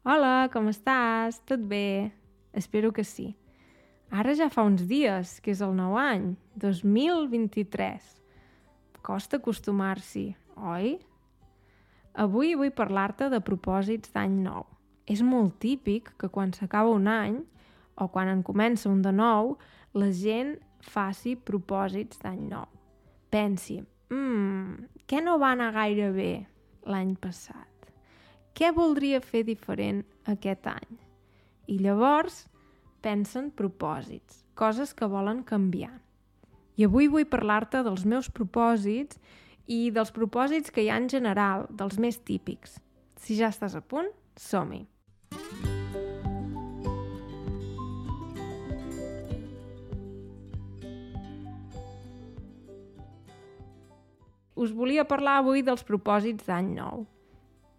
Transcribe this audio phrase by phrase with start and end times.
[0.00, 1.42] Hola, com estàs?
[1.44, 2.08] Tot bé?
[2.56, 3.34] Espero que sí.
[4.08, 8.06] Ara ja fa uns dies, que és el nou any, 2023.
[9.04, 10.24] Costa acostumar-s'hi,
[10.56, 10.94] oi?
[12.16, 14.64] Avui vull parlar-te de propòsits d'any nou.
[15.04, 17.36] És molt típic que quan s'acaba un any,
[18.00, 19.58] o quan en comença un de nou,
[19.92, 22.64] la gent faci propòsits d'any nou.
[23.28, 26.30] Pensi, mmm, què no va anar gaire bé
[26.88, 27.69] l'any passat?
[28.54, 30.98] Què voldria fer diferent aquest any?
[31.70, 32.44] I llavors
[33.00, 35.94] pensen propòsits, coses que volen canviar.
[36.76, 39.20] I avui vull parlar-te dels meus propòsits
[39.70, 42.78] i dels propòsits que hi ha en general, dels més típics.
[43.20, 44.84] Si ja estàs a punt, som-hi!
[54.60, 57.06] Us volia parlar avui dels propòsits d'any nou.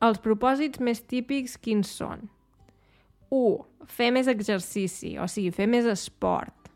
[0.01, 2.23] Els propòsits més típics quins són?
[3.29, 3.65] 1.
[3.85, 6.71] Fer més exercici, o sigui, fer més esport.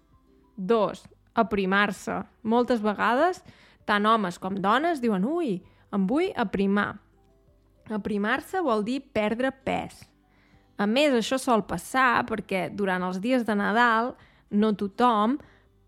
[0.56, 1.02] 2.
[1.42, 2.20] Aprimar-se.
[2.46, 3.42] Moltes vegades,
[3.90, 5.58] tant homes com dones diuen ui,
[5.94, 6.94] em vull aprimar.
[7.90, 10.04] Aprimar-se vol dir perdre pes.
[10.78, 14.14] A més, això sol passar perquè durant els dies de Nadal,
[14.52, 15.38] no tothom,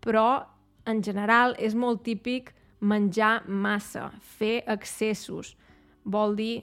[0.02, 0.42] però
[0.88, 2.50] en general és molt típic
[2.80, 5.54] menjar massa, fer excessos.
[6.04, 6.54] Vol dir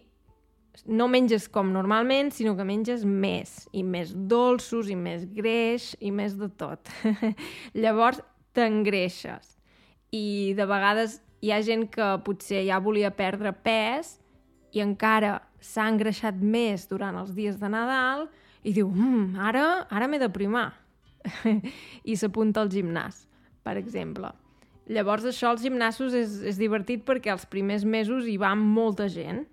[0.86, 6.12] no menges com normalment, sinó que menges més, i més dolços, i més greix, i
[6.12, 6.92] més de tot.
[7.81, 8.22] Llavors
[8.56, 9.56] t'engreixes.
[10.12, 14.16] I de vegades hi ha gent que potser ja volia perdre pes
[14.76, 18.28] i encara s'ha engreixat més durant els dies de Nadal
[18.66, 20.72] i diu, mmm, ara, ara m'he de primar.
[22.12, 23.23] I s'apunta al gimnàs,
[23.66, 24.31] per exemple.
[24.86, 29.46] Llavors això als gimnasos és, és divertit perquè els primers mesos hi va molta gent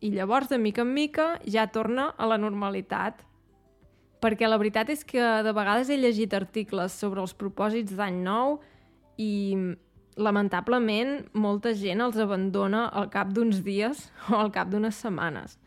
[0.00, 3.22] i llavors, de mica en mica, ja torna a la normalitat.
[4.20, 8.58] Perquè la veritat és que de vegades he llegit articles sobre els propòsits d'any nou
[9.20, 9.56] i
[10.16, 15.58] lamentablement molta gent els abandona al cap d'uns dies o al cap d'unes setmanes.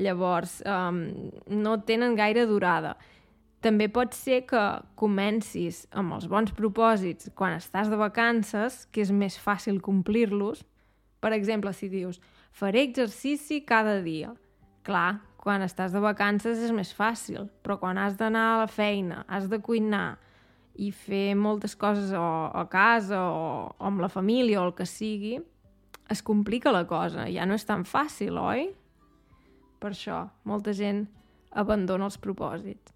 [0.00, 1.02] Llavors, um,
[1.52, 2.96] no tenen gaire durada.
[3.62, 4.60] També pot ser que
[4.98, 10.64] comencis amb els bons propòsits quan estàs de vacances, que és més fàcil complir-los.
[11.22, 12.18] Per exemple, si dius,
[12.52, 14.32] faré exercici cada dia.
[14.86, 19.24] Clar, quan estàs de vacances és més fàcil, però quan has d'anar a la feina,
[19.26, 20.18] has de cuinar
[20.78, 22.22] i fer moltes coses o
[22.54, 25.36] a casa o, amb la família o el que sigui,
[26.12, 28.68] es complica la cosa, ja no és tan fàcil, oi?
[29.82, 31.06] Per això, molta gent
[31.58, 32.94] abandona els propòsits.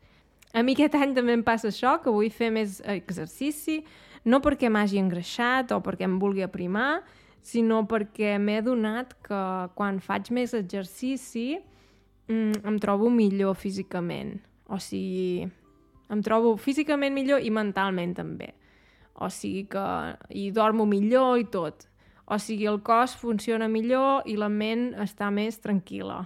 [0.56, 3.83] A mi aquest any també em passa això, que vull fer més exercici,
[4.25, 7.03] no perquè m'hagi engreixat o perquè em vulgui aprimar,
[7.47, 9.41] sinó perquè m'he adonat que
[9.79, 11.55] quan faig més exercici
[12.27, 14.41] mm, em trobo millor físicament.
[14.67, 15.47] O sigui,
[16.11, 18.51] em trobo físicament millor i mentalment també.
[19.23, 19.85] O sigui que
[20.35, 21.87] hi dormo millor i tot.
[22.27, 26.25] O sigui, el cos funciona millor i la ment està més tranquil·la.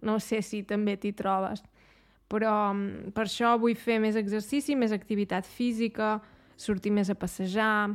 [0.00, 1.60] No sé si també t'hi trobes.
[2.32, 6.16] Però mm, per això vull fer més exercici, més activitat física,
[6.56, 7.92] sortir més a passejar,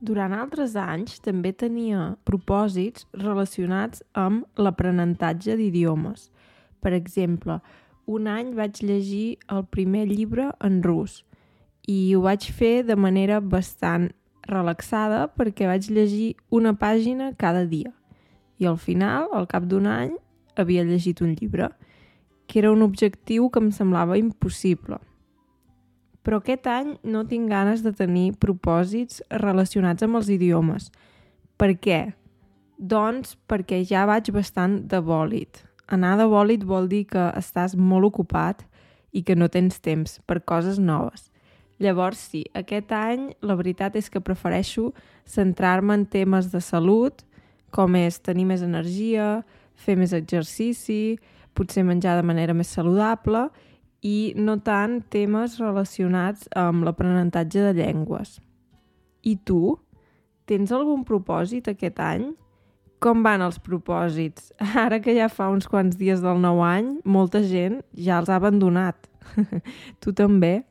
[0.00, 6.28] durant altres anys també tenia propòsits relacionats amb l'aprenentatge d'idiomes.
[6.82, 7.58] Per exemple,
[8.06, 11.24] un any vaig llegir el primer llibre en rus
[11.88, 14.10] i ho vaig fer de manera bastant
[14.48, 17.92] relaxada perquè vaig llegir una pàgina cada dia.
[18.58, 20.14] I al final, al cap d'un any,
[20.56, 21.68] havia llegit un llibre,
[22.46, 24.98] que era un objectiu que em semblava impossible
[26.28, 30.90] però aquest any no tinc ganes de tenir propòsits relacionats amb els idiomes.
[31.56, 32.00] Per què?
[32.76, 35.62] Doncs perquè ja vaig bastant de bòlit.
[35.88, 38.60] Anar de bòlit vol dir que estàs molt ocupat
[39.16, 41.30] i que no tens temps per coses noves.
[41.80, 44.90] Llavors, sí, aquest any la veritat és que prefereixo
[45.24, 47.24] centrar-me en temes de salut,
[47.72, 49.46] com és tenir més energia,
[49.80, 51.16] fer més exercici,
[51.56, 53.46] potser menjar de manera més saludable
[54.04, 58.38] i no tant temes relacionats amb l'aprenentatge de llengües.
[59.26, 59.78] I tu?
[60.48, 62.30] Tens algun propòsit aquest any?
[63.02, 64.52] Com van els propòsits?
[64.86, 68.38] Ara que ja fa uns quants dies del nou any, molta gent ja els ha
[68.38, 69.10] abandonat.
[70.02, 70.62] tu també?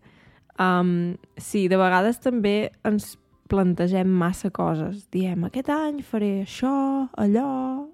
[0.57, 3.15] Um, sí, de vegades també ens
[3.47, 5.05] plantegem massa coses.
[5.13, 7.51] Diem, aquest any faré això, allò,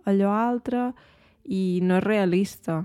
[0.10, 0.92] allò altre,
[1.44, 2.84] i no és realista.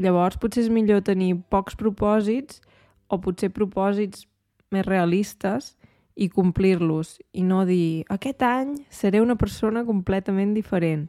[0.00, 2.60] Llavors potser és millor tenir pocs propòsits
[3.08, 4.26] o potser propòsits
[4.74, 5.74] més realistes
[6.14, 11.08] i complir-los i no dir aquest any seré una persona completament diferent.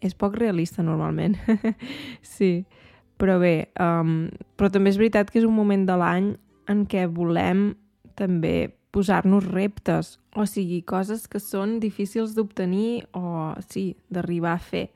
[0.00, 1.34] és poc realista normalment.
[2.36, 2.66] sí,
[3.16, 6.28] però bé, um, però també és veritat que és un moment de l'any
[6.68, 7.70] en què volem
[8.14, 14.86] també posar-nos reptes, o sigui, coses que són difícils d'obtenir o, sí, d'arribar a fer.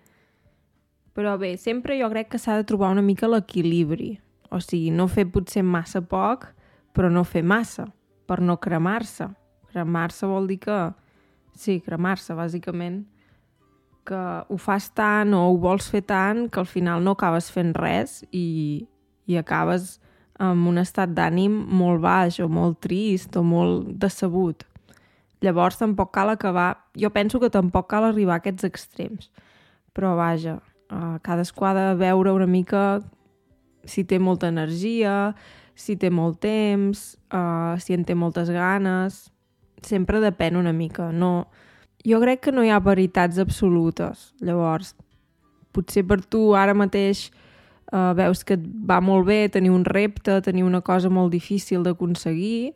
[1.21, 4.15] Però bé, sempre jo crec que s'ha de trobar una mica l'equilibri.
[4.49, 6.47] O sigui, no fer potser massa poc,
[6.97, 7.91] però no fer massa,
[8.25, 9.27] per no cremar-se.
[9.69, 10.79] Cremar-se vol dir que...
[11.61, 13.03] Sí, cremar-se, bàsicament.
[14.09, 17.75] Que ho fas tant o ho vols fer tant que al final no acabes fent
[17.77, 18.87] res i,
[19.29, 19.99] i acabes
[20.41, 24.65] amb un estat d'ànim molt baix o molt trist o molt decebut.
[25.45, 26.71] Llavors tampoc cal acabar...
[26.97, 29.29] Jo penso que tampoc cal arribar a aquests extrems.
[29.93, 30.57] Però vaja,
[30.91, 33.01] uh, cadascú ha de veure una mica
[33.85, 35.33] si té molta energia,
[35.75, 39.29] si té molt temps, uh, si en té moltes ganes...
[39.81, 41.07] Sempre depèn una mica.
[41.09, 41.47] No...
[42.05, 44.35] Jo crec que no hi ha veritats absolutes.
[44.45, 44.91] Llavors,
[45.73, 47.31] potser per tu ara mateix
[47.93, 51.85] uh, veus que et va molt bé tenir un repte, tenir una cosa molt difícil
[51.87, 52.75] d'aconseguir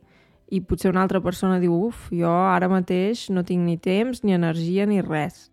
[0.49, 4.37] i potser una altra persona diu uf, jo ara mateix no tinc ni temps, ni
[4.37, 5.50] energia, ni res.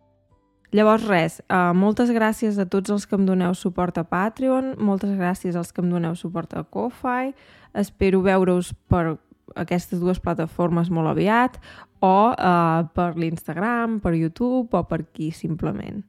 [0.71, 5.11] Llavors, res, uh, moltes gràcies a tots els que em doneu suport a Patreon, moltes
[5.19, 7.33] gràcies als que em doneu suport a Ko-Fi,
[7.75, 9.17] espero veure-us per
[9.59, 11.59] aquestes dues plataformes molt aviat,
[11.99, 16.01] o uh, per l'Instagram, per YouTube o per aquí, simplement.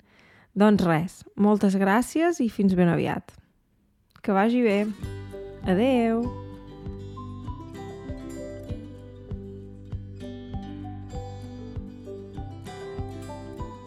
[0.54, 3.34] Doncs res, moltes gràcies i fins ben aviat.
[4.22, 4.78] Que vagi bé.
[5.66, 6.41] Adeu!